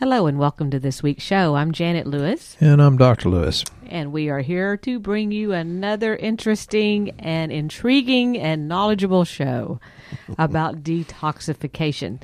[0.00, 1.56] Hello and welcome to this week's show.
[1.56, 3.28] I'm Janet Lewis, And I'm Dr.
[3.28, 3.64] Lewis.
[3.88, 9.80] and we are here to bring you another interesting and intriguing and knowledgeable show
[10.38, 12.22] about detoxification.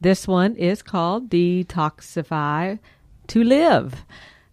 [0.00, 2.78] This one is called Detoxify
[3.28, 4.04] to Live.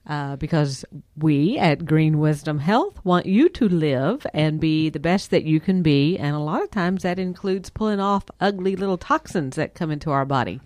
[0.07, 0.83] Uh, because
[1.15, 5.59] we at Green Wisdom Health want you to live and be the best that you
[5.59, 6.17] can be.
[6.17, 10.09] And a lot of times that includes pulling off ugly little toxins that come into
[10.09, 10.59] our body.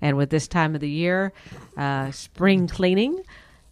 [0.00, 1.32] And with this time of the year,
[1.76, 3.22] uh, spring cleaning,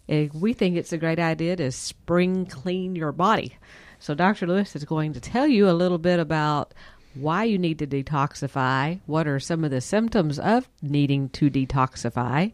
[0.09, 3.57] eh, we think it's a great idea to spring clean your body.
[3.99, 4.47] So, Dr.
[4.47, 6.73] Lewis is going to tell you a little bit about
[7.13, 12.51] why you need to detoxify, what are some of the symptoms of needing to detoxify,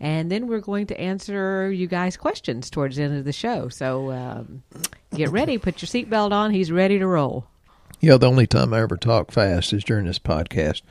[0.00, 3.68] and then we're going to answer you guys' questions towards the end of the show.
[3.68, 4.62] So, um,
[5.14, 6.50] get ready, put your seatbelt on.
[6.50, 7.46] He's ready to roll.
[8.00, 10.82] Yeah, the only time I ever talk fast is during this podcast.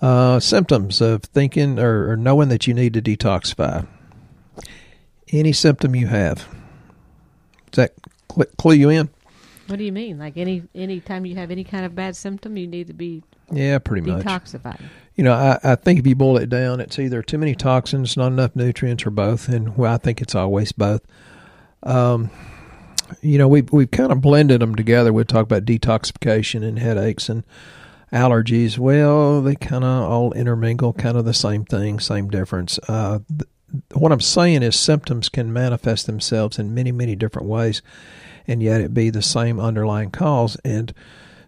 [0.00, 3.86] Uh, symptoms of thinking or, or knowing that you need to detoxify.
[5.30, 6.48] Any symptom you have.
[7.70, 7.94] Does that
[8.34, 9.10] cl- clue you in?
[9.66, 10.18] What do you mean?
[10.18, 13.22] Like any any time you have any kind of bad symptom, you need to be
[13.52, 14.24] Yeah, pretty much.
[14.24, 14.80] detoxified.
[15.16, 18.16] You know, I, I think if you boil it down, it's either too many toxins,
[18.16, 19.48] not enough nutrients, or both.
[19.48, 21.02] And well, I think it's always both.
[21.82, 22.30] Um,
[23.20, 25.12] you know, we've we've kind of blended them together.
[25.12, 27.44] We talk about detoxification and headaches and
[28.12, 28.78] allergies.
[28.78, 32.78] Well, they kind of all intermingle, kind of the same thing, same difference.
[32.88, 33.48] Uh, th-
[33.94, 37.82] what I'm saying is symptoms can manifest themselves in many, many different ways,
[38.46, 40.56] and yet it be the same underlying cause.
[40.64, 40.92] And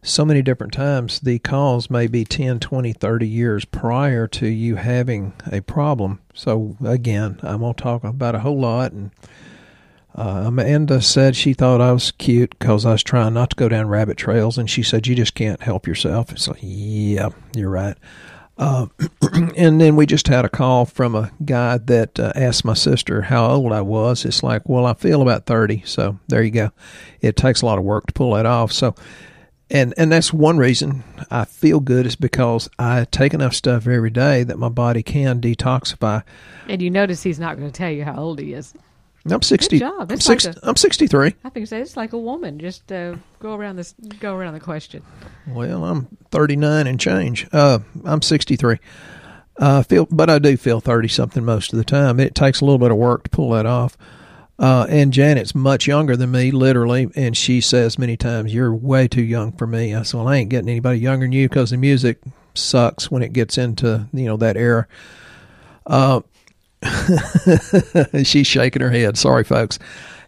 [0.03, 4.77] so many different times, the cause may be 10, 20, 30 years prior to you
[4.77, 6.21] having a problem.
[6.35, 8.93] So, again, I'm going to talk about a whole lot.
[8.93, 9.11] And
[10.15, 13.69] uh, Amanda said she thought I was cute because I was trying not to go
[13.69, 14.59] down rabbit trails.
[14.59, 16.33] And she said, You just can't help yourself.
[16.33, 17.97] It's like, Yeah, you're right.
[18.59, 18.87] Uh,
[19.57, 23.23] and then we just had a call from a guy that uh, asked my sister
[23.23, 24.25] how old I was.
[24.25, 25.83] It's like, well, I feel about 30.
[25.87, 26.71] So there you go.
[27.21, 28.71] It takes a lot of work to pull that off.
[28.71, 28.95] So,
[29.71, 34.11] and, and that's one reason I feel good is because I take enough stuff every
[34.11, 36.23] day that my body can detoxify.
[36.69, 38.75] And you notice he's not going to tell you how old he is.
[39.31, 39.79] I'm 60.
[39.79, 40.11] job.
[40.11, 41.35] I'm, It's six, like a- I'm 63.
[41.45, 41.71] I think.
[41.71, 42.59] It's like a woman.
[42.59, 43.95] Just uh, go around this.
[44.21, 45.03] Go around the question.
[45.47, 47.47] Well, I'm 39 and change.
[47.53, 48.79] Uh, I'm 63.
[49.59, 52.19] Uh, feel, but I do feel 30 something most of the time.
[52.19, 53.97] It takes a little bit of work to pull that off.
[54.59, 59.09] Uh, and Janet's much younger than me, literally, and she says many times, "You're way
[59.09, 61.71] too young for me." I said, "Well, I ain't getting anybody younger than you because
[61.71, 62.19] the music
[62.55, 64.87] sucks when it gets into you know that era."
[65.87, 66.21] Uh,
[68.25, 69.17] she's shaking her head.
[69.17, 69.79] Sorry, folks.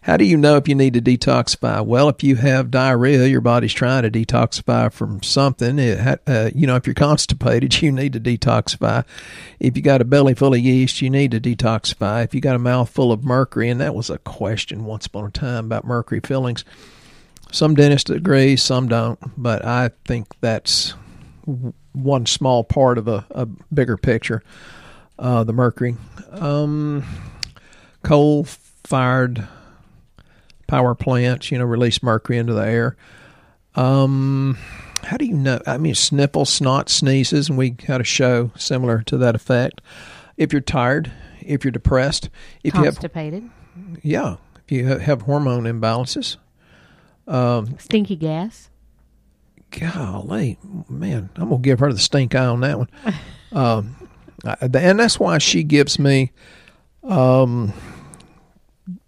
[0.05, 1.83] How do you know if you need to detoxify?
[1.83, 5.79] Well, if you have diarrhea, your body's trying to detoxify from something.
[5.79, 9.03] It uh, you know, if you're constipated, you need to detoxify.
[9.59, 12.23] If you got a belly full of yeast, you need to detoxify.
[12.23, 15.25] If you got a mouth full of mercury, and that was a question once upon
[15.25, 16.63] a time about mercury fillings.
[17.51, 20.93] Some dentists agree, some don't, but I think that's
[21.93, 24.43] one small part of a, a bigger picture.
[25.17, 25.95] Uh, the mercury,
[26.31, 27.03] um,
[28.03, 29.47] coal-fired
[30.67, 32.97] power plants, you know, release mercury into the air.
[33.75, 34.57] Um,
[35.03, 35.61] how do you know?
[35.65, 39.81] I mean, sniffle, snot, sneezes, and we had a show similar to that effect.
[40.37, 41.11] If you're tired,
[41.41, 42.29] if you're depressed,
[42.63, 43.49] if you have, Constipated.
[44.01, 46.37] yeah, if you have hormone imbalances,
[47.79, 48.69] Stinky gas.
[49.71, 50.57] golly,
[50.89, 52.89] man, I'm gonna give her the stink eye on that one.
[53.53, 53.95] um,
[54.43, 56.31] and that's why she gives me
[57.03, 57.73] um,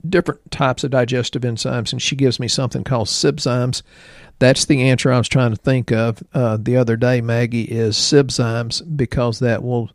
[0.07, 3.81] different types of digestive enzymes, and she gives me something called Sibzymes.
[4.39, 7.95] That's the answer I was trying to think of uh, the other day, Maggie, is
[7.95, 9.89] Sibzymes because that will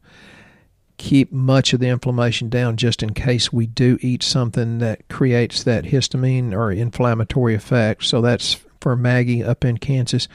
[0.99, 5.65] keep much of the inflammation down just in case we do eat something that creates
[5.65, 8.05] that histamine or inflammatory effect.
[8.05, 10.29] So that's for Maggie up in Kansas.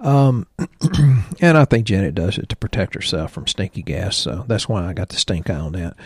[0.00, 0.46] Um,
[1.40, 4.16] and I think Janet does it to protect herself from stinky gas.
[4.16, 5.96] So that's why I got the stink eye on that.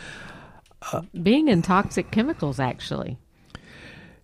[1.23, 3.19] Being in toxic chemicals, actually.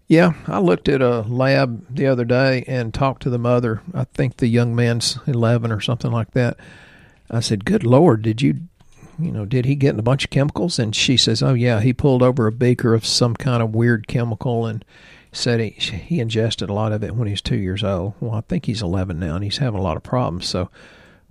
[0.06, 3.82] Yeah, I looked at a lab the other day and talked to the mother.
[3.94, 6.58] I think the young man's 11 or something like that.
[7.30, 8.60] I said, "Good Lord, did you,
[9.18, 11.80] you know, did he get in a bunch of chemicals?" And she says, "Oh yeah,
[11.80, 14.84] he pulled over a beaker of some kind of weird chemical and
[15.34, 18.14] said he he ingested a lot of it when he was two years old.
[18.20, 20.46] Well, I think he's 11 now and he's having a lot of problems.
[20.46, 20.70] So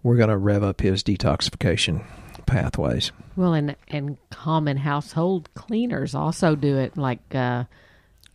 [0.04, 2.06] we're going to rev up his detoxification
[2.46, 3.12] pathways.
[3.36, 7.64] Well, and and common household cleaners also do it, like uh,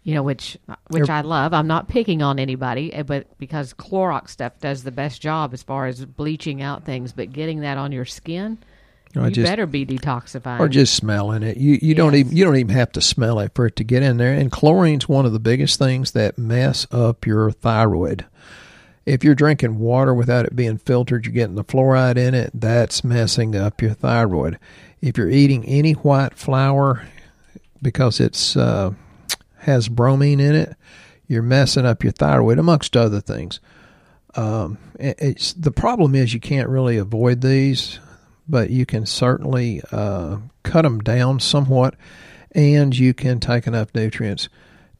[0.02, 0.56] you know, which
[0.88, 1.52] which I love.
[1.52, 5.62] I'm not picking on anybody, eh, but because Clorox stuff does the best job as
[5.62, 8.58] far as bleaching out things, but getting that on your skin
[9.14, 10.60] You, know, you just, better be detoxifying.
[10.60, 11.56] or just smelling it.
[11.56, 14.02] You you don't even you don't even have to smell it for it to get
[14.02, 14.34] in there.
[14.34, 18.26] And chlorine's one of the biggest things that mess up your thyroid.
[19.06, 22.50] If you're drinking water without it being filtered, you're getting the fluoride in it.
[22.52, 24.58] That's messing up your thyroid.
[25.00, 27.06] If you're eating any white flour
[27.80, 28.92] because it's uh,
[29.60, 30.76] has bromine in it,
[31.26, 33.60] you're messing up your thyroid, amongst other things.
[34.34, 37.98] Um, it's the problem is you can't really avoid these,
[38.48, 41.94] but you can certainly uh, cut them down somewhat,
[42.52, 44.48] and you can take enough nutrients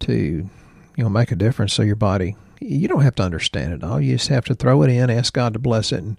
[0.00, 1.73] to you know make a difference.
[1.73, 4.00] So your body, you don't have to understand it all.
[4.00, 6.17] You just have to throw it in, ask God to bless it, and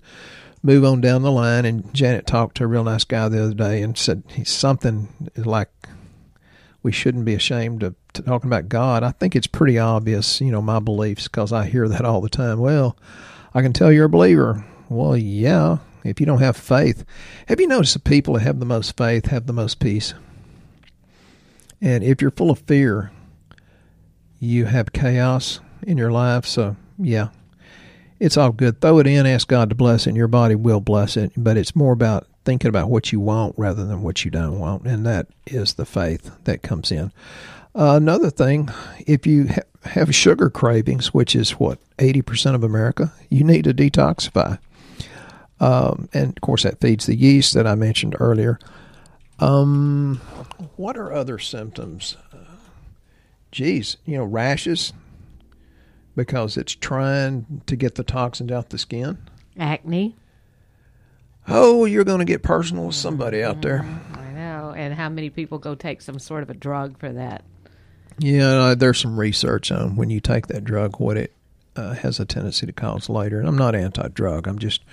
[0.64, 1.66] move on down the line.
[1.66, 5.10] And Janet talked to a real nice guy the other day and said he's something
[5.36, 5.70] like
[6.82, 9.04] we shouldn't be ashamed of talking about God.
[9.04, 12.30] I think it's pretty obvious, you know, my beliefs because I hear that all the
[12.30, 12.60] time.
[12.60, 12.98] Well,
[13.54, 14.66] I can tell you're a believer.
[14.88, 17.06] Well, yeah, if you don't have faith.
[17.48, 20.14] Have you noticed the people that have the most faith have the most peace?
[21.82, 23.12] And if you're full of fear,
[24.40, 26.46] you have chaos in your life.
[26.46, 27.30] So, yeah,
[28.20, 28.82] it's all good.
[28.82, 31.32] Throw it in, ask God to bless it, and your body will bless it.
[31.38, 34.86] But it's more about thinking about what you want rather than what you don't want.
[34.86, 37.12] And that is the faith that comes in.
[37.76, 38.70] Uh, another thing,
[39.06, 43.74] if you ha- have sugar cravings, which is what, 80% of America, you need to
[43.74, 44.58] detoxify.
[45.60, 48.60] Um, and of course, that feeds the yeast that I mentioned earlier.
[49.40, 50.22] Um,
[50.76, 52.18] what are other symptoms?
[52.34, 52.38] Uh,
[53.52, 54.94] geez, you know, rashes
[56.16, 59.18] because it's trying to get the toxins out the skin.
[59.58, 60.16] Acne.
[61.48, 63.82] Oh, you're going to get personal with somebody out there.
[64.14, 64.74] I know.
[64.76, 67.44] And how many people go take some sort of a drug for that?
[68.20, 71.34] Yeah, uh, there's some research on when you take that drug, what it
[71.76, 73.40] uh, has a tendency to cause later.
[73.40, 74.48] And I'm not anti-drug.
[74.48, 74.84] I'm just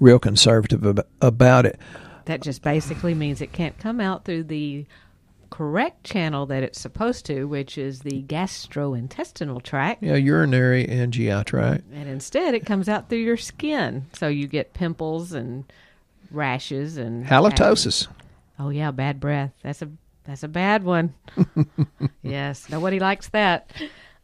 [0.00, 1.78] real conservative ab- about it.
[2.24, 4.86] That just basically means it can't come out through the
[5.50, 10.02] correct channel that it's supposed to, which is the gastrointestinal tract.
[10.02, 11.84] Yeah, urinary and GI tract.
[11.92, 14.06] And instead, it comes out through your skin.
[14.14, 15.70] So you get pimples and
[16.30, 18.06] rashes and Halitosis.
[18.58, 19.52] Oh yeah, bad breath.
[19.62, 19.88] That's a
[20.24, 21.14] that's a bad one.
[22.22, 23.72] yes, nobody likes that.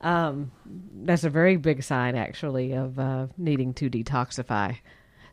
[0.00, 0.52] Um,
[1.02, 4.76] that's a very big sign, actually, of uh, needing to detoxify.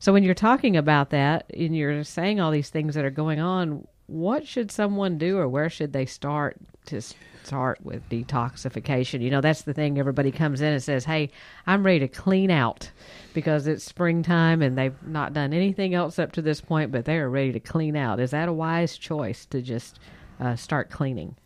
[0.03, 3.39] So when you're talking about that and you're saying all these things that are going
[3.39, 6.57] on, what should someone do, or where should they start
[6.87, 6.99] to
[7.45, 9.21] start with detoxification?
[9.21, 9.97] You know, that's the thing.
[9.97, 11.31] Everybody comes in and says, "Hey,
[11.65, 12.91] I'm ready to clean out."
[13.33, 17.17] Because it's springtime and they've not done anything else up to this point, but they
[17.17, 18.19] are ready to clean out.
[18.19, 20.01] Is that a wise choice to just
[20.37, 21.37] uh, start cleaning?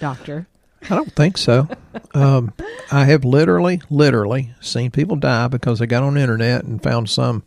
[0.00, 0.46] Doctor?
[0.82, 1.68] I don't think so.
[2.14, 2.52] um,
[2.92, 7.10] I have literally, literally seen people die because they got on the internet and found
[7.10, 7.42] some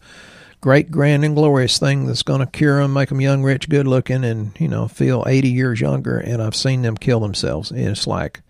[0.61, 3.87] great, grand, and glorious thing that's going to cure them, make them young, rich, good
[3.87, 6.17] looking, and you know feel 80 years younger.
[6.17, 7.71] And I've seen them kill themselves.
[7.71, 8.41] And it's like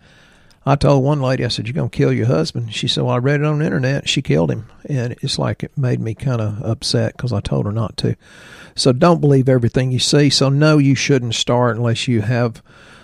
[0.66, 3.14] I told one lady, I said, "You're going to kill your husband." She said, "Well,
[3.14, 4.08] I read it on the internet.
[4.08, 7.66] She killed him," and it's like it made me kind of upset because I told
[7.66, 8.16] her not to.
[8.74, 10.30] So don't believe everything you see.
[10.30, 12.62] So no, you shouldn't start unless you have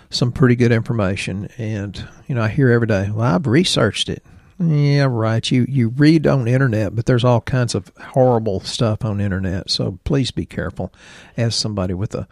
[0.09, 1.49] some pretty good information.
[1.57, 4.23] And you know, I hear every day, "Well, I've researched it."
[4.59, 5.49] Yeah, right.
[5.51, 9.69] You you read on internet, but there's all kinds of horrible stuff on internet.
[9.69, 10.91] So please be careful.
[11.35, 12.27] As somebody with a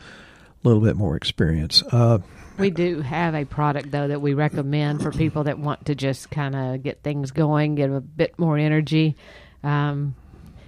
[0.63, 2.19] little bit more experience, uh,
[2.57, 6.31] We do have a product though that we recommend for people that want to just
[6.31, 9.18] kind of get things going, get a bit more energy.
[9.64, 10.16] Um,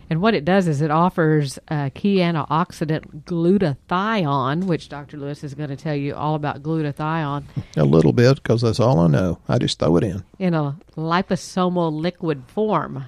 [0.09, 5.17] and what it does is it offers a key antioxidant glutathione, which Dr.
[5.17, 7.43] Lewis is going to tell you all about glutathione
[7.75, 9.39] a little bit because that's all I know.
[9.49, 10.23] I just throw it in.
[10.39, 13.05] in a liposomal liquid form.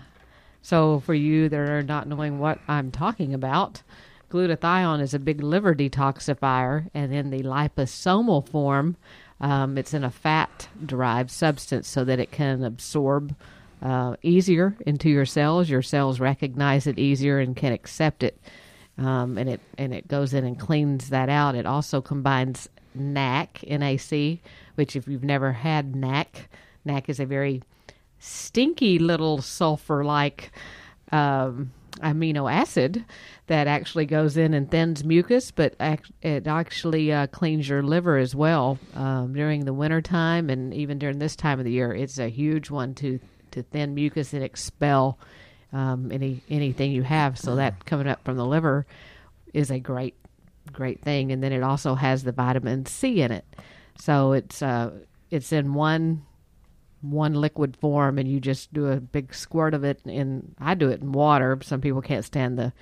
[0.61, 3.81] So, for you that are not knowing what I'm talking about,
[4.29, 8.97] glutathione is a big liver detoxifier, and in the liposomal form,
[9.39, 13.35] um, it's in a fat derived substance so that it can absorb
[13.81, 15.69] uh, easier into your cells.
[15.69, 18.39] Your cells recognize it easier and can accept it.
[18.97, 21.55] Um, and it and it goes in and cleans that out.
[21.55, 24.39] It also combines NAC, NAC,
[24.75, 26.49] which if you've never had NAC,
[26.83, 27.61] NAC is a very
[28.19, 30.51] stinky little sulfur like
[31.13, 31.71] um,
[32.01, 33.05] amino acid
[33.47, 38.17] that actually goes in and thins mucus, but ac- it actually uh, cleans your liver
[38.17, 41.93] as well um, during the winter time and even during this time of the year.
[41.93, 43.19] It's a huge one to
[43.51, 45.17] to thin mucus and expel
[45.73, 47.37] um, any anything you have.
[47.37, 48.85] So that coming up from the liver
[49.53, 50.15] is a great
[50.71, 51.31] great thing.
[51.31, 53.45] And then it also has the vitamin C in it,
[53.95, 54.91] so it's uh,
[55.29, 56.25] it's in one
[57.01, 60.89] one liquid form and you just do a big squirt of it And I do
[60.89, 61.57] it in water.
[61.63, 62.73] Some people can't stand the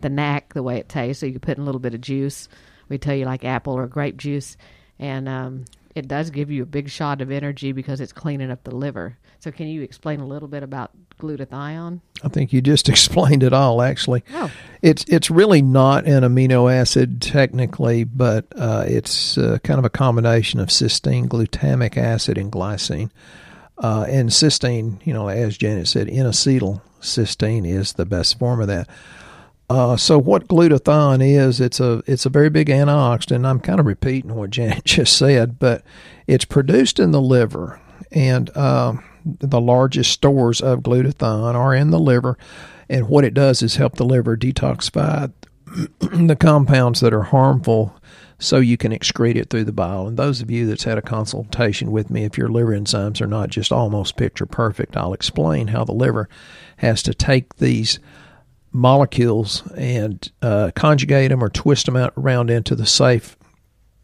[0.00, 1.20] the NAC, the way it tastes.
[1.20, 2.48] So you put in a little bit of juice.
[2.88, 4.56] We tell you like apple or grape juice,
[4.98, 5.64] and um,
[5.96, 9.16] it does give you a big shot of energy because it's cleaning up the liver.
[9.38, 12.02] So can you explain a little bit about glutathione?
[12.22, 13.80] I think you just explained it all.
[13.80, 14.50] Actually, oh.
[14.82, 19.90] it's it's really not an amino acid technically, but uh, it's uh, kind of a
[19.90, 23.10] combination of cysteine, glutamic acid, and glycine.
[23.78, 28.68] Uh, and cysteine, you know, as Janet said, N-acetyl cysteine is the best form of
[28.68, 28.88] that.
[29.68, 33.44] Uh, so what glutathione is, it's a it's a very big antioxidant.
[33.44, 35.82] I'm kind of repeating what Janet just said, but
[36.26, 37.80] it's produced in the liver,
[38.12, 38.94] and uh,
[39.24, 42.38] the largest stores of glutathione are in the liver.
[42.88, 45.32] And what it does is help the liver detoxify
[45.98, 48.00] the compounds that are harmful
[48.38, 50.06] so you can excrete it through the bile.
[50.06, 53.26] And those of you that's had a consultation with me, if your liver enzymes are
[53.26, 56.28] not just almost picture perfect, I'll explain how the liver
[56.76, 57.98] has to take these
[58.76, 63.36] molecules and uh, conjugate them or twist them out around into the safe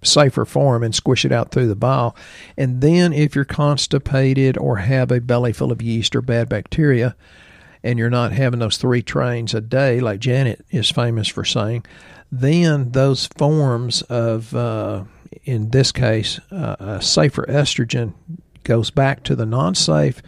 [0.03, 2.17] safer form and squish it out through the bile.
[2.57, 7.15] And then if you're constipated or have a belly full of yeast or bad bacteria
[7.85, 11.85] and you're not having those three trains a day like Janet is famous for saying,
[12.31, 15.05] then those forms of uh,
[15.45, 18.15] in this case uh, a safer estrogen
[18.65, 20.23] goes back to the non-safe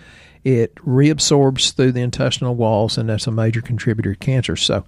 [0.45, 4.57] it reabsorbs through the intestinal walls, and that's a major contributor to cancer.
[4.57, 4.85] So,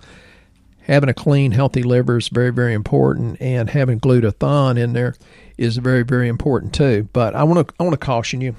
[0.82, 5.14] having a clean, healthy liver is very, very important, and having glutathione in there
[5.56, 7.08] is very, very important too.
[7.12, 8.54] But I want to, I want to caution you.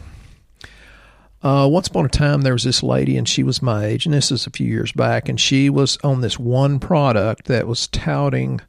[1.43, 4.13] Uh, once upon a time, there was this lady, and she was my age, and
[4.13, 7.87] this is a few years back, and she was on this one product that was
[7.87, 8.59] touting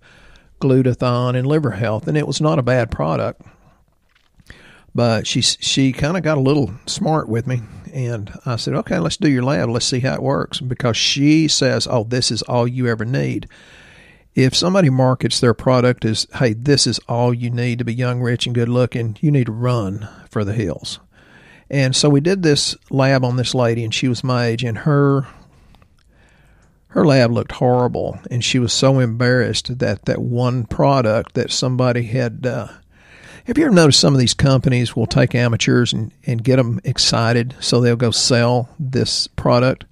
[0.61, 3.41] glutathione and liver health, and it was not a bad product.
[4.99, 7.61] But she she kind of got a little smart with me,
[7.95, 9.69] and I said, okay, let's do your lab.
[9.69, 10.59] Let's see how it works.
[10.59, 13.47] Because she says, oh, this is all you ever need.
[14.35, 18.21] If somebody markets their product as, hey, this is all you need to be young,
[18.21, 20.99] rich, and good looking, you need to run for the hills.
[21.71, 24.79] And so we did this lab on this lady, and she was my age, and
[24.79, 25.29] her
[26.89, 32.03] her lab looked horrible, and she was so embarrassed that that one product that somebody
[32.03, 32.67] had uh,
[33.49, 36.81] have you ever noticed some of these companies will take amateurs and, and get them
[36.85, 39.87] excited so they'll go sell this product,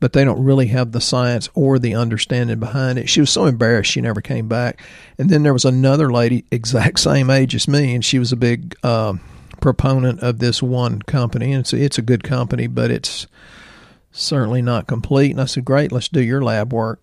[0.00, 3.06] but they don't really have the science or the understanding behind it?
[3.06, 4.80] She was so embarrassed she never came back.
[5.18, 8.36] And then there was another lady, exact same age as me, and she was a
[8.36, 9.12] big uh,
[9.60, 11.52] proponent of this one company.
[11.52, 13.26] And it's, it's a good company, but it's
[14.10, 15.32] certainly not complete.
[15.32, 17.02] And I said, Great, let's do your lab work.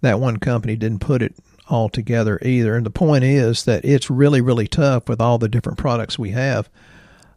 [0.00, 1.36] That one company didn't put it
[1.68, 2.76] altogether either.
[2.76, 6.30] And the point is that it's really, really tough with all the different products we
[6.30, 6.68] have.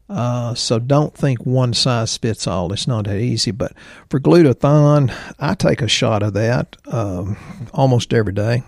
[0.09, 2.73] Uh, so don't think one size fits all.
[2.73, 3.51] It's not that easy.
[3.51, 3.73] But
[4.09, 7.37] for glutathione, I take a shot of that um,
[7.73, 8.63] almost every day.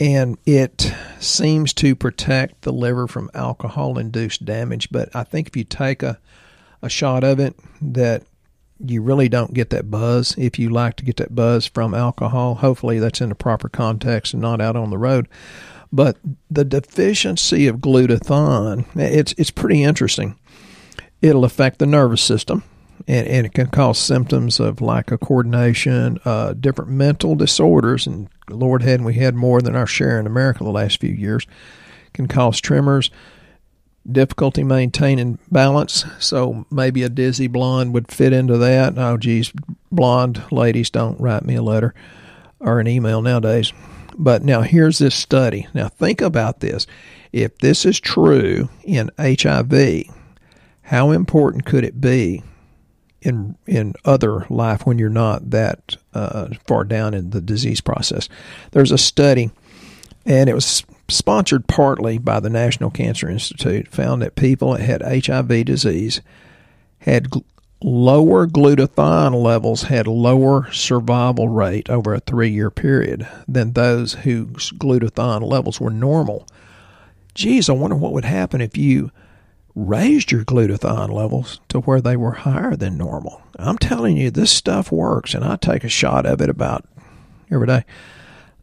[0.00, 4.90] And it seems to protect the liver from alcohol induced damage.
[4.90, 6.18] But I think if you take a,
[6.82, 8.24] a shot of it, that
[8.84, 12.56] you really don't get that buzz if you like to get that buzz from alcohol.
[12.56, 15.28] Hopefully, that's in the proper context and not out on the road.
[15.92, 16.18] But
[16.50, 20.38] the deficiency of glutathione, it's it's pretty interesting.
[21.20, 22.62] It'll affect the nervous system,
[23.06, 28.28] and, and it can cause symptoms of lack of coordination, uh, different mental disorders, and
[28.48, 31.46] Lord, hadn't we had more than our share in America the last few years?
[32.12, 33.10] Can cause tremors
[34.10, 36.04] difficulty maintaining balance.
[36.18, 38.98] So maybe a dizzy blonde would fit into that.
[38.98, 39.52] Oh, geez,
[39.90, 41.94] blonde ladies don't write me a letter
[42.58, 43.72] or an email nowadays.
[44.16, 45.66] But now here's this study.
[45.74, 46.86] Now think about this.
[47.32, 50.04] If this is true in HIV,
[50.82, 52.42] how important could it be
[53.22, 58.28] in in other life when you're not that uh, far down in the disease process?
[58.72, 59.50] There's a study,
[60.26, 65.26] and it was sponsored partly by the National Cancer Institute, found that people that had
[65.26, 66.20] HIV disease
[67.00, 67.44] had gl-
[67.82, 74.70] lower glutathione levels had lower survival rate over a three year period than those whose
[74.72, 76.46] glutathione levels were normal.
[77.34, 79.10] Geez, I wonder what would happen if you
[79.74, 83.40] raised your glutathione levels to where they were higher than normal.
[83.58, 86.86] I'm telling you, this stuff works, and I take a shot of it about
[87.50, 87.84] every day,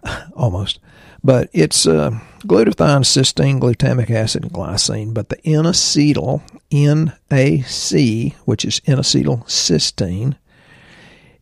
[0.34, 0.80] almost.
[1.24, 5.14] But it's uh, glutathione, cysteine, glutamic acid, and glycine.
[5.14, 10.38] But the N-acetyl, NAC, which is N-acetyl cysteine,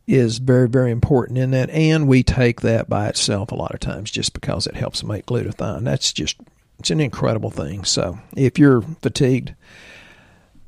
[0.07, 1.69] is very, very important in that.
[1.71, 5.25] And we take that by itself a lot of times just because it helps make
[5.25, 5.83] glutathione.
[5.83, 6.37] That's just,
[6.79, 7.83] it's an incredible thing.
[7.83, 9.55] So if you're fatigued,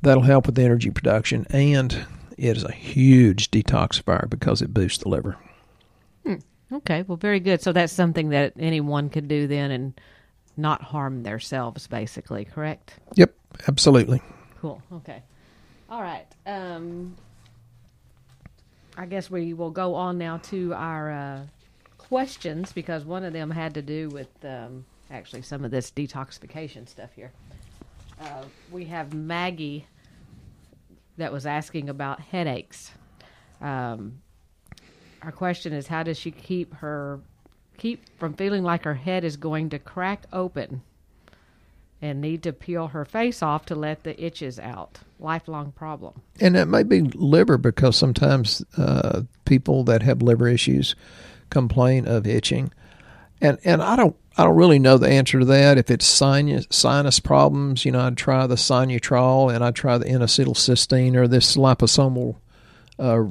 [0.02, 1.46] that'll help with energy production.
[1.50, 5.36] And it is a huge detoxifier because it boosts the liver.
[6.72, 7.62] Okay, well, very good.
[7.62, 10.00] So that's something that anyone could do then and
[10.56, 12.94] not harm themselves, basically, correct?
[13.14, 13.34] Yep,
[13.68, 14.20] absolutely.
[14.60, 14.82] Cool.
[14.92, 15.22] Okay.
[15.88, 16.26] All right.
[16.46, 17.16] Um,
[18.96, 21.40] I guess we will go on now to our uh,
[21.96, 26.88] questions because one of them had to do with um, actually some of this detoxification
[26.88, 27.32] stuff here.
[28.20, 29.86] Uh, we have Maggie
[31.16, 32.90] that was asking about headaches.
[33.60, 34.20] Um,
[35.22, 37.20] our question is, how does she keep her
[37.76, 40.82] keep from feeling like her head is going to crack open
[42.00, 45.00] and need to peel her face off to let the itches out?
[45.18, 46.22] Lifelong problem.
[46.40, 50.94] And it may be liver because sometimes uh, people that have liver issues
[51.50, 52.72] complain of itching,
[53.40, 55.78] and and I don't I don't really know the answer to that.
[55.78, 60.06] If it's sinus sinus problems, you know, I'd try the Sinutrol and I'd try the
[60.06, 62.36] N-acetylcysteine or this liposomal.
[62.98, 63.24] Uh,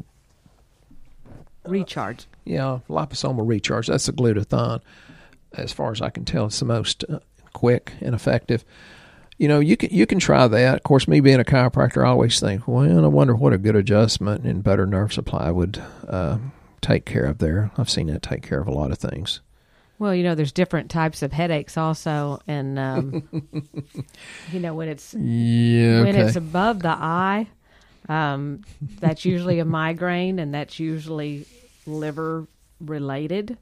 [1.67, 2.25] Recharge.
[2.45, 3.87] yeah, liposomal recharge.
[3.87, 4.81] That's the glutathione.
[5.53, 7.19] As far as I can tell, it's the most uh,
[7.53, 8.63] quick and effective.
[9.37, 10.75] You know, you can you can try that.
[10.77, 13.75] Of course, me being a chiropractor, I always think, well, I wonder what a good
[13.75, 16.37] adjustment and better nerve supply would uh,
[16.81, 17.71] take care of there.
[17.77, 19.41] I've seen that take care of a lot of things.
[19.99, 23.27] Well, you know, there's different types of headaches also, and um,
[24.51, 26.01] you know when it's Yeah.
[26.03, 27.47] when it's above the eye,
[28.09, 28.61] um,
[28.99, 31.45] that's usually a migraine, and that's usually
[31.85, 32.47] liver
[32.79, 33.57] related,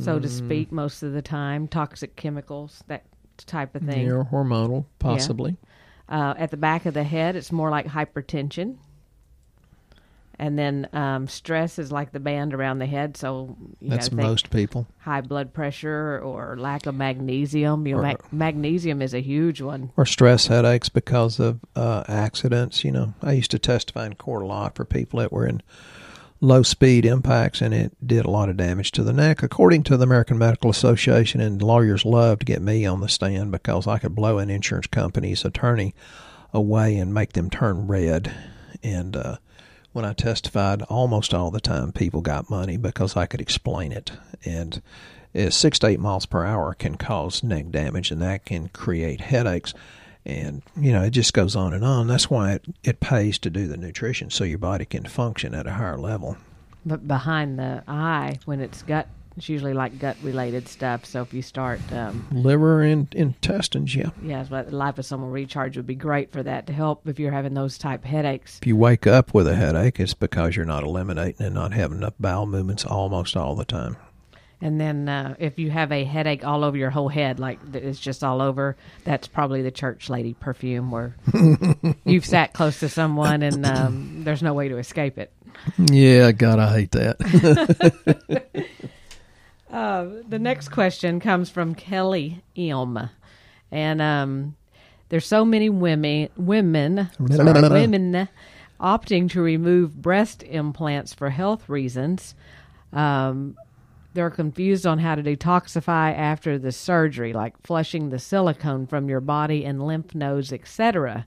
[0.00, 0.72] so to speak.
[0.72, 3.04] Most of the time, toxic chemicals, that
[3.38, 4.06] type of thing.
[4.06, 5.56] Yeah, hormonal, possibly.
[6.08, 8.76] Uh, at the back of the head, it's more like hypertension.
[10.38, 13.16] And then um, stress is like the band around the head.
[13.16, 14.86] So you That's most people.
[14.98, 17.86] high blood pressure or lack of magnesium.
[17.86, 19.92] You know, Or- mag- magnesium is a huge one.
[19.96, 22.84] Or stress headaches because of uh, accidents.
[22.84, 25.62] You know, I used to testify in court a lot for people that were in
[26.42, 29.96] low speed impacts, and it did a lot of damage to the neck, according to
[29.96, 31.40] the American Medical Association.
[31.40, 34.86] And lawyers love to get me on the stand because I could blow an insurance
[34.86, 35.94] company's attorney
[36.52, 38.30] away and make them turn red.
[38.82, 39.36] And uh,
[39.96, 44.12] when I testified, almost all the time people got money because I could explain it.
[44.44, 44.82] And
[45.34, 49.22] uh, six to eight miles per hour can cause neck damage, and that can create
[49.22, 49.72] headaches.
[50.26, 52.06] And you know, it just goes on and on.
[52.06, 55.66] That's why it, it pays to do the nutrition so your body can function at
[55.66, 56.36] a higher level.
[56.84, 61.04] But behind the eye, when it's gut, it's usually like gut related stuff.
[61.04, 64.10] So if you start, um, Liver and intestines, yeah.
[64.22, 67.76] yeah, but liposomal recharge would be great for that to help if you're having those
[67.78, 68.58] type headaches.
[68.62, 71.98] If you wake up with a headache, it's because you're not eliminating and not having
[71.98, 73.96] enough bowel movements almost all the time.
[74.60, 78.00] And then uh, if you have a headache all over your whole head, like it's
[78.00, 81.14] just all over, that's probably the church lady perfume where
[82.06, 85.30] you've sat close to someone and um, there's no way to escape it.
[85.78, 88.56] Yeah, God, I hate that.
[89.76, 93.10] Uh, the next question comes from Kelly M.
[93.70, 94.56] And um,
[95.10, 98.26] there's so many women, women, sorry, women
[98.80, 102.34] opting to remove breast implants for health reasons.
[102.94, 103.58] Um,
[104.14, 109.20] they're confused on how to detoxify after the surgery, like flushing the silicone from your
[109.20, 111.26] body and lymph nodes, etc.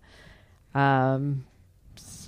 [0.74, 1.46] Um,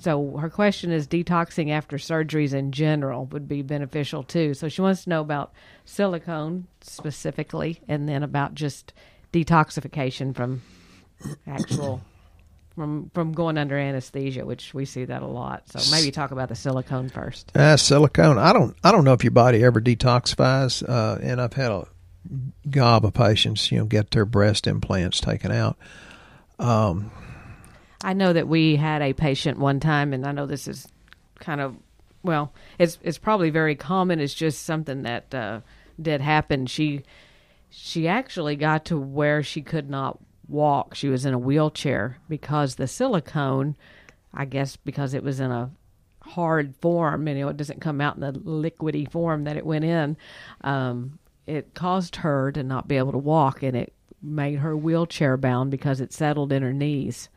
[0.01, 4.55] so her question is detoxing after surgeries in general would be beneficial too.
[4.55, 5.53] So she wants to know about
[5.85, 8.93] silicone specifically, and then about just
[9.31, 10.63] detoxification from
[11.45, 12.01] actual
[12.75, 15.69] from from going under anesthesia, which we see that a lot.
[15.69, 17.51] So maybe talk about the silicone first.
[17.55, 18.39] Ah, silicone.
[18.39, 18.75] I don't.
[18.83, 20.87] I don't know if your body ever detoxifies.
[20.87, 21.87] Uh, and I've had a
[22.69, 25.77] gob of patients, you know, get their breast implants taken out.
[26.59, 27.11] Um,
[28.03, 30.87] I know that we had a patient one time, and I know this is
[31.39, 31.75] kind of
[32.23, 34.19] well, it's it's probably very common.
[34.19, 35.61] It's just something that uh,
[35.99, 36.65] did happen.
[36.65, 37.03] She
[37.69, 40.93] she actually got to where she could not walk.
[40.95, 43.75] She was in a wheelchair because the silicone,
[44.33, 45.71] I guess, because it was in a
[46.21, 49.85] hard form, you know, it doesn't come out in the liquidy form that it went
[49.85, 50.17] in.
[50.61, 55.37] Um, it caused her to not be able to walk, and it made her wheelchair
[55.37, 57.29] bound because it settled in her knees.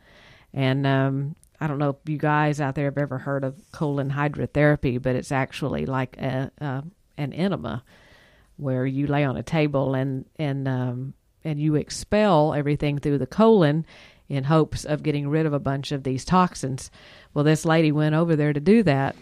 [0.55, 4.09] And um, I don't know if you guys out there have ever heard of colon
[4.09, 6.83] hydrotherapy, but it's actually like a, a
[7.17, 7.83] an enema
[8.57, 11.13] where you lay on a table and and um,
[11.43, 13.85] and you expel everything through the colon
[14.29, 16.89] in hopes of getting rid of a bunch of these toxins.
[17.33, 19.15] Well, this lady went over there to do that.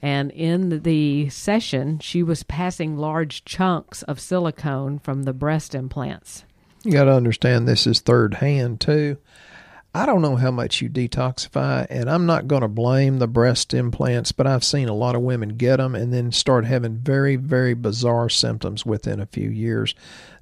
[0.00, 6.44] And in the session, she was passing large chunks of silicone from the breast implants.
[6.84, 9.16] you got to understand this is third hand too.
[9.96, 13.72] I don't know how much you detoxify, and I'm not going to blame the breast
[13.72, 17.36] implants, but I've seen a lot of women get them and then start having very,
[17.36, 19.94] very bizarre symptoms within a few years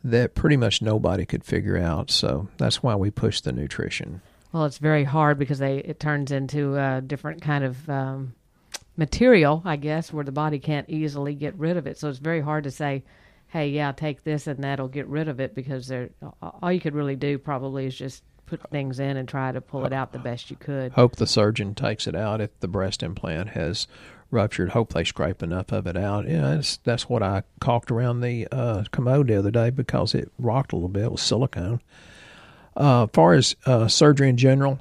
[0.03, 2.11] that pretty much nobody could figure out.
[2.11, 4.23] So that's why we push the nutrition.
[4.53, 8.35] Well, it's very hard because they it turns into a different kind of um,
[8.97, 11.99] material, I guess, where the body can't easily get rid of it.
[11.99, 13.05] So it's very hard to say,
[13.49, 15.93] "Hey, yeah, take this and that'll get rid of it," because
[16.41, 18.23] all you could really do probably is just
[18.59, 20.93] put things in and try to pull it out the best you could.
[20.93, 23.87] Hope the surgeon takes it out if the breast implant has
[24.31, 24.71] ruptured.
[24.71, 26.29] Hope they scrape enough of it out.
[26.29, 30.31] Yeah, that's, that's what I caulked around the uh, commode the other day because it
[30.38, 31.81] rocked a little bit with silicone.
[32.77, 34.81] Uh, far as uh, surgery in general,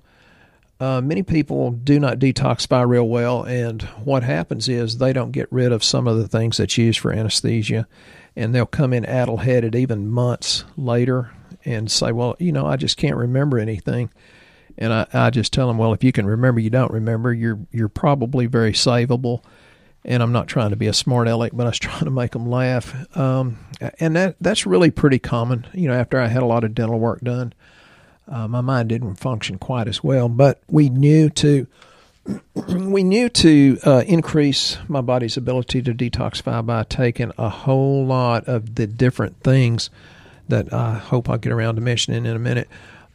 [0.80, 5.48] uh, many people do not detoxify real well, and what happens is they don't get
[5.52, 7.88] rid of some of the things that's used for anesthesia,
[8.36, 11.32] and they'll come in addle headed even months later
[11.66, 14.10] and say, well, you know, I just can't remember anything.
[14.78, 17.60] And I, I just tell them, well, if you can remember, you don't remember, you're
[17.72, 19.44] you're probably very savable.
[20.04, 22.32] And I'm not trying to be a smart aleck, but I was trying to make
[22.32, 23.16] them laugh.
[23.16, 23.60] Um,
[24.00, 25.68] and that that's really pretty common.
[25.74, 27.54] You know, after I had a lot of dental work done,
[28.28, 30.30] uh, my mind didn't function quite as well.
[30.30, 31.68] But we knew to
[32.56, 38.46] we knew to uh, increase my body's ability to detoxify by taking a whole lot
[38.48, 39.90] of the different things
[40.52, 42.70] that I hope I'll get around to mentioning in a minute.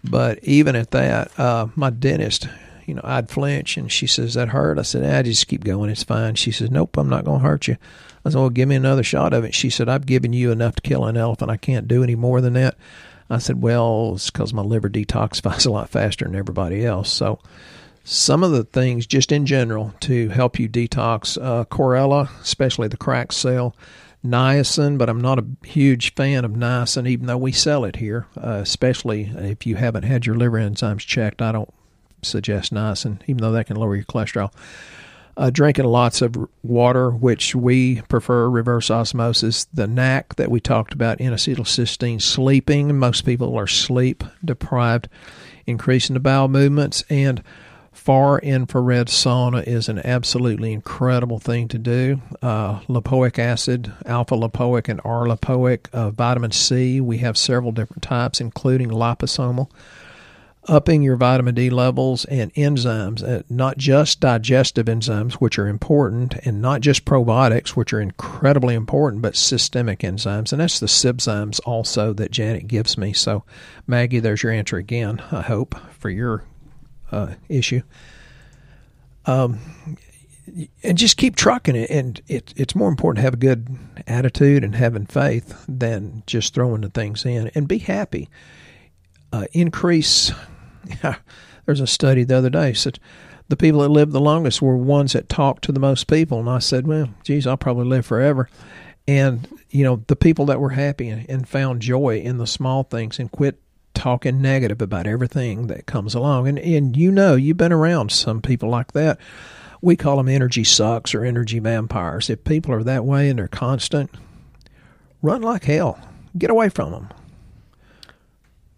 [0.05, 2.49] But even at that, uh, my dentist,
[2.87, 4.79] you know, I'd flinch and she says, That hurt?
[4.79, 5.90] I said, I just keep going.
[5.90, 6.35] It's fine.
[6.35, 7.77] She says, Nope, I'm not going to hurt you.
[8.25, 9.55] I said, Well, give me another shot of it.
[9.55, 11.51] She said, I've given you enough to kill an elephant.
[11.51, 12.77] I can't do any more than that.
[13.29, 17.11] I said, Well, it's because my liver detoxifies a lot faster than everybody else.
[17.12, 17.40] So,
[18.05, 22.96] some of the things, just in general, to help you detox, uh, chlorella, especially the
[22.96, 23.75] cracked cell,
[24.24, 28.26] niacin, but I'm not a huge fan of niacin, even though we sell it here.
[28.37, 31.72] Uh, especially if you haven't had your liver enzymes checked, I don't
[32.22, 34.52] suggest niacin, even though that can lower your cholesterol.
[35.38, 39.66] Uh, drinking lots of water, which we prefer reverse osmosis.
[39.66, 42.98] The NAC that we talked about, N-acetylcysteine, sleeping.
[42.98, 45.11] Most people are sleep deprived,
[45.66, 47.42] increasing the bowel movements, and
[47.96, 52.20] far infrared sauna is an absolutely incredible thing to do.
[52.42, 57.00] Uh, lipoic acid, alpha lipoic, and R lipoic, uh, vitamin C.
[57.00, 59.70] We have several different types, including liposomal.
[60.68, 66.35] Upping your vitamin D levels and enzymes, uh, not just digestive enzymes, which are important,
[66.44, 70.52] and not just probiotics, which are incredibly important, but systemic enzymes.
[70.52, 73.12] And that's the SIBzymes also that Janet gives me.
[73.12, 73.44] So,
[73.87, 76.44] Maggie, there's your answer again, I hope, for your
[77.12, 77.83] uh, issue.
[79.27, 79.59] Um,
[80.83, 81.90] and just keep trucking it.
[81.90, 86.55] And it, it's more important to have a good attitude and having faith than just
[86.55, 87.51] throwing the things in.
[87.55, 88.29] And be happy.
[89.33, 90.33] Uh, increase.
[91.66, 92.99] there's a study the other day said
[93.49, 96.40] the people that lived the longest were ones that talked to the most people.
[96.40, 98.49] And I said, well, geez, I'll probably live forever.
[99.07, 102.83] And you know, the people that were happy and, and found joy in the small
[102.83, 103.61] things and quit
[103.96, 106.46] talking negative about everything that comes along.
[106.46, 109.18] And and you know, you've been around some people like that.
[109.82, 112.30] We call them energy sucks or energy vampires.
[112.30, 114.11] If people are that way and they're constant,
[115.22, 115.98] run like hell.
[116.38, 117.09] Get away from them.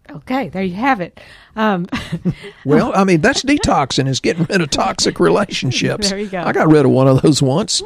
[0.09, 1.19] Okay, there you have it.
[1.55, 1.87] Um,
[2.65, 6.09] well, I mean, that's detoxing is getting rid of toxic relationships.
[6.09, 6.41] there you go.
[6.41, 7.83] I got rid of one of those once.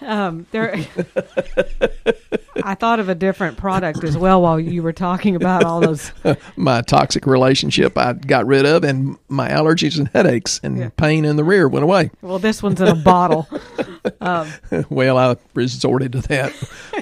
[0.00, 0.76] Um, there,
[2.62, 6.12] I thought of a different product as well while you were talking about all those.
[6.56, 10.88] my toxic relationship I got rid of, and my allergies and headaches and yeah.
[10.96, 12.10] pain in the rear went away.
[12.22, 13.48] Well, this one's in a bottle.
[14.20, 14.52] Um,
[14.88, 16.52] well, I resorted to that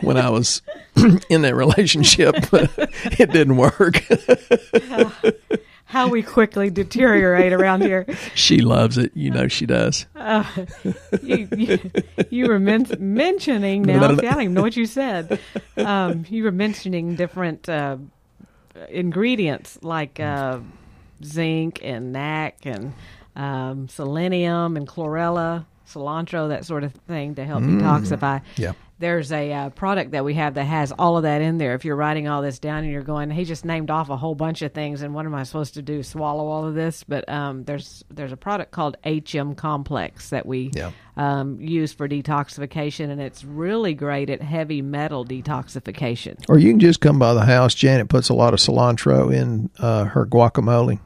[0.03, 0.63] when I was
[1.29, 2.35] in that relationship.
[2.53, 4.05] it didn't work.
[4.11, 5.11] Uh,
[5.93, 8.07] how we quickly deteriorate around here.
[8.35, 9.13] She loves it.
[9.15, 10.07] You know she does.
[10.17, 10.45] Uh,
[11.23, 11.79] you, you,
[12.31, 14.15] you, were men- mentioning now.
[14.17, 15.39] see, I don't even know what you said.
[15.77, 17.99] Um, you were mentioning different uh,
[18.89, 20.61] ingredients like uh,
[21.23, 22.95] zinc and NAC and
[23.37, 28.41] um, selenium and chlorella, cilantro, that sort of thing to help mm, detoxify.
[28.57, 31.75] Yeah there's a uh, product that we have that has all of that in there.
[31.75, 34.37] If you're writing all this down and you're going, he just named off a whole
[34.37, 36.05] bunch of things, and what am I supposed to do?
[36.05, 37.03] Swallow all of this?
[37.03, 40.93] But um, there's there's a product called HM Complex that we yeah.
[41.17, 46.37] um, use for detoxification, and it's really great at heavy metal detoxification.
[46.49, 47.75] Or you can just come by the house.
[47.75, 51.01] Janet puts a lot of cilantro in uh, her guacamole.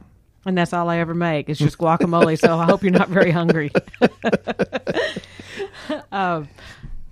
[0.45, 1.49] And that's all I ever make.
[1.49, 2.39] It's just guacamole.
[2.39, 3.71] so I hope you're not very hungry.
[6.11, 6.47] um,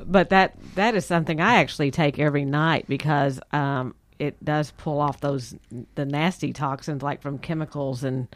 [0.08, 5.00] but that that is something I actually take every night because um, it does pull
[5.00, 5.56] off those
[5.96, 8.28] the nasty toxins like from chemicals and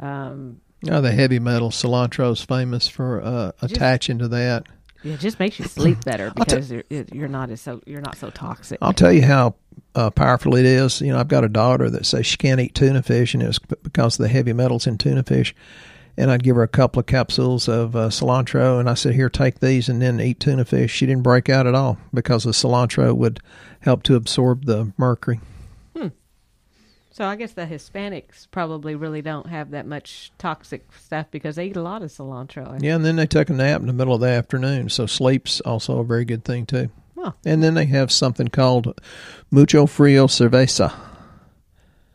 [0.00, 0.60] Um,
[0.90, 4.66] Oh, the heavy metal cilantro's famous for uh, attaching to that.
[5.02, 8.28] it just makes you sleep better because you're, you're not as so you're not so
[8.28, 8.78] toxic.
[8.82, 9.54] I'll tell you how
[9.94, 11.00] uh, powerful it is.
[11.00, 13.58] You know, I've got a daughter that says she can't eat tuna fish, and it's
[13.58, 15.54] because of the heavy metals in tuna fish.
[16.16, 19.28] And I'd give her a couple of capsules of uh, cilantro, and I said, "Here,
[19.28, 22.52] take these, and then eat tuna fish." She didn't break out at all because the
[22.52, 23.40] cilantro would
[23.80, 25.40] help to absorb the mercury.
[25.96, 26.08] Hmm.
[27.10, 31.66] So I guess the Hispanics probably really don't have that much toxic stuff because they
[31.66, 32.80] eat a lot of cilantro.
[32.82, 35.60] Yeah, and then they take a nap in the middle of the afternoon, so sleep's
[35.60, 36.90] also a very good thing too.
[37.14, 39.00] Well, And then they have something called
[39.50, 40.92] mucho frio cerveza.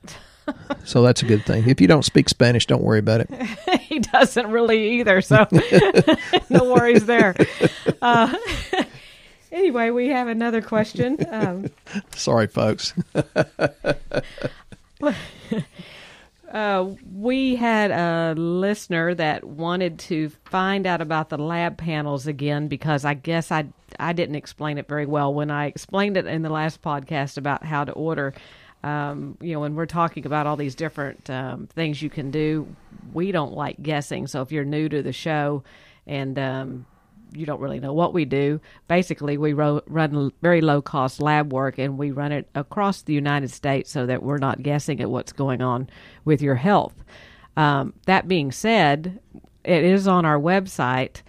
[0.84, 1.68] so that's a good thing.
[1.68, 3.30] If you don't speak Spanish, don't worry about it.
[4.00, 5.48] he doesn't really either, so
[6.50, 7.36] no worries there.
[8.02, 8.36] Uh,
[9.52, 11.18] anyway, we have another question.
[11.30, 11.70] Um,
[12.16, 12.94] Sorry, folks.
[16.52, 22.68] Uh, we had a listener that wanted to find out about the lab panels again
[22.68, 23.68] because I guess I
[24.00, 27.64] I didn't explain it very well when I explained it in the last podcast about
[27.64, 28.34] how to order.
[28.84, 32.68] Um, you know, when we're talking about all these different um, things you can do,
[33.14, 34.28] we don't like guessing.
[34.28, 35.64] So if you're new to the show
[36.08, 36.86] and um,
[37.34, 38.60] you don't really know what we do.
[38.88, 43.14] Basically, we ro- run very low cost lab work and we run it across the
[43.14, 45.90] United States so that we're not guessing at what's going on
[46.26, 46.96] with your health.
[47.56, 49.20] Um, that being said,
[49.64, 51.22] it is on our website.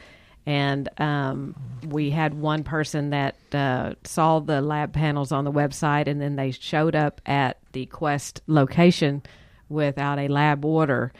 [0.46, 1.55] And um,
[1.87, 6.37] we had one person that uh, saw the lab panels on the website, and then
[6.37, 9.22] they showed up at the Quest location
[9.68, 11.12] without a lab order.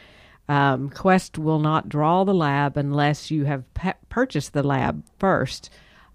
[0.49, 5.69] Um, Quest will not draw the lab unless you have pe- purchased the lab first.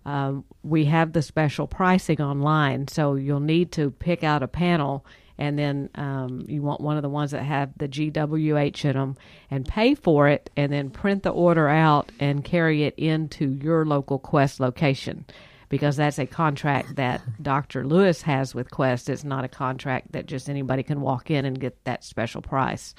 [0.05, 5.07] Um, we have the special pricing online, so you'll need to pick out a panel,
[5.38, 9.16] and then um, you want one of the ones that have the GWH in them,
[9.51, 13.85] and pay for it, and then print the order out and carry it into your
[13.85, 15.25] local Quest location.
[15.68, 17.85] Because that's a contract that Dr.
[17.85, 19.11] Lewis has with Quest.
[19.11, 22.94] It's not a contract that just anybody can walk in and get that special price.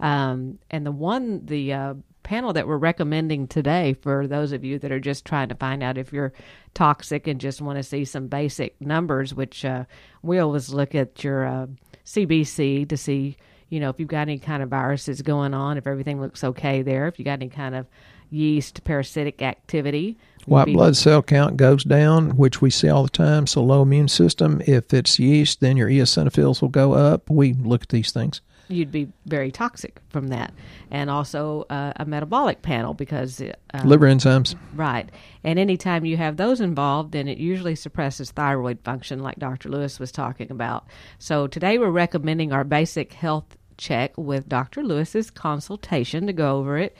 [0.00, 1.94] Um, and the one, the uh,
[2.26, 5.80] panel that we're recommending today for those of you that are just trying to find
[5.80, 6.32] out if you're
[6.74, 9.84] toxic and just want to see some basic numbers, which uh,
[10.22, 11.66] we always look at your uh,
[12.04, 13.36] CBC to see,
[13.68, 16.82] you know, if you've got any kind of viruses going on, if everything looks okay
[16.82, 17.86] there, if you got any kind of
[18.28, 20.18] yeast parasitic activity.
[20.46, 23.46] White be- blood cell count goes down, which we see all the time.
[23.46, 24.60] So low immune system.
[24.66, 27.30] If it's yeast, then your eosinophils will go up.
[27.30, 28.40] We look at these things.
[28.68, 30.52] You'd be very toxic from that,
[30.90, 33.52] and also uh, a metabolic panel because uh,
[33.84, 34.56] Liver enzymes.
[34.74, 35.08] Right.
[35.44, 39.68] And anytime you have those involved, then it usually suppresses thyroid function, like Dr.
[39.68, 40.86] Lewis was talking about.
[41.18, 44.82] So today we're recommending our basic health check with Dr.
[44.82, 46.96] Lewis's consultation to go over it.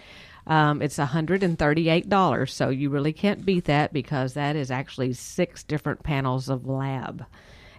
[0.46, 6.04] Um, it's $138, so you really can't beat that because that is actually six different
[6.04, 7.26] panels of lab.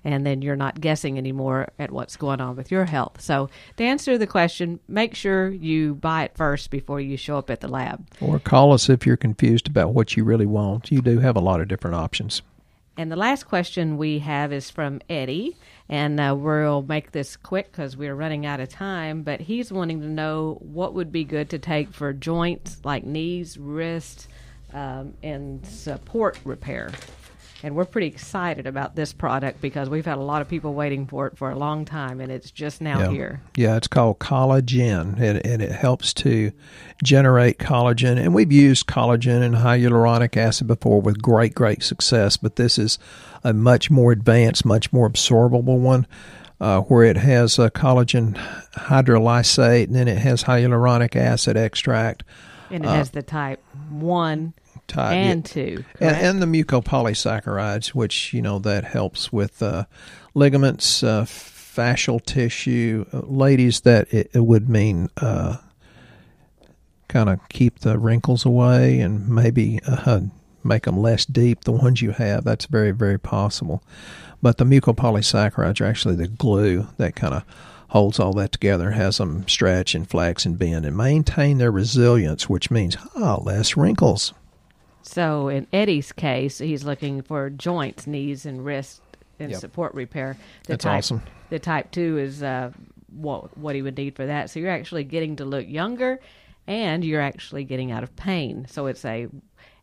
[0.07, 3.19] And then you're not guessing anymore at what's going on with your health.
[3.19, 7.49] So, to answer the question, make sure you buy it first before you show up
[7.49, 8.07] at the lab.
[8.21, 10.93] Or call us if you're confused about what you really want.
[10.93, 12.41] You do have a lot of different options.
[12.95, 15.57] And the last question we have is from Eddie,
[15.89, 19.23] and uh, we'll make this quick because we're running out of time.
[19.23, 23.57] But he's wanting to know what would be good to take for joints like knees,
[23.57, 24.29] wrists,
[24.73, 26.91] um, and support repair.
[27.63, 31.07] And we're pretty excited about this product because we've had a lot of people waiting
[31.07, 33.09] for it for a long time, and it's just now yeah.
[33.09, 33.41] here.
[33.55, 36.51] Yeah, it's called collagen, and, and it helps to
[37.03, 38.17] generate collagen.
[38.19, 42.99] And we've used collagen and hyaluronic acid before with great, great success, but this is
[43.43, 46.05] a much more advanced, much more absorbable one.
[46.59, 48.33] Uh, where it has a collagen
[48.73, 52.23] hydrolysate and then it has hyaluronic acid extract
[52.71, 54.55] And it has the type 1
[54.95, 55.59] and 2.
[55.59, 56.23] and, correct?
[56.23, 59.85] and the mucopolysaccharides, which you know that helps with uh,
[60.33, 63.05] ligaments, uh, fascial tissue.
[63.13, 65.57] Uh, ladies, that it, it would mean uh,
[67.07, 70.21] kind of keep the wrinkles away and maybe uh,
[70.63, 71.63] make them less deep.
[71.63, 73.83] The ones you have, that's very very possible.
[74.41, 77.43] But the mucopolysaccharides are actually the glue that kind of
[77.89, 82.49] holds all that together, has them stretch and flex and bend and maintain their resilience,
[82.49, 84.33] which means ah less wrinkles.
[85.07, 89.01] So in Eddie's case, he's looking for joints, knees, and wrist
[89.39, 89.59] and Yep.
[89.59, 90.37] support repair.
[90.65, 91.21] The That's type, awesome.
[91.49, 92.71] The type two is uh,
[93.15, 94.49] what what he would need for that.
[94.49, 96.19] So you're actually getting to look younger,
[96.67, 98.65] and you're actually getting out of pain.
[98.69, 99.27] So it's a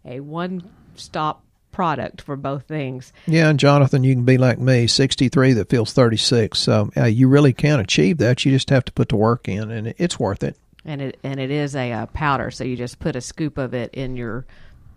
[0.05, 0.63] a one
[0.97, 3.13] stop product for both things.
[3.27, 6.57] Yeah, and Jonathan, you can be like me, 63 that feels 36.
[6.57, 8.45] So uh, you really can achieve that.
[8.45, 10.57] You just have to put the work in, and it's worth it.
[10.85, 13.73] And it and it is a uh, powder, so you just put a scoop of
[13.73, 14.45] it in your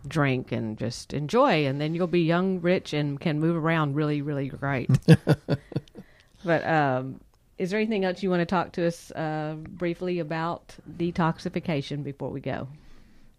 [0.08, 4.22] drink and just enjoy, and then you'll be young, rich, and can move around really,
[4.22, 4.90] really great.
[6.44, 7.20] but um,
[7.58, 12.30] is there anything else you want to talk to us uh, briefly about detoxification before
[12.30, 12.68] we go?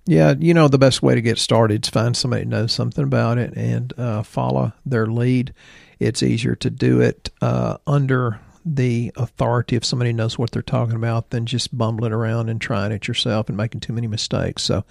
[0.07, 3.05] Yeah, you know, the best way to get started is find somebody who knows something
[3.05, 5.53] about it and uh, follow their lead.
[5.99, 10.63] It's easier to do it uh, under the authority of somebody who knows what they're
[10.63, 14.63] talking about than just bumbling around and trying it yourself and making too many mistakes.
[14.63, 14.85] So,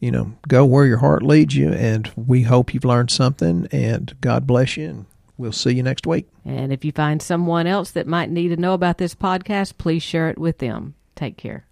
[0.00, 4.14] you know, go where your heart leads you, and we hope you've learned something, and
[4.20, 6.26] God bless you, and we'll see you next week.
[6.44, 10.02] And if you find someone else that might need to know about this podcast, please
[10.02, 10.94] share it with them.
[11.14, 11.66] Take care.